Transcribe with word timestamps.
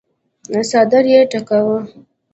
څادر 0.69 1.05
يې 1.13 1.19
ټکواهه. 1.31 1.77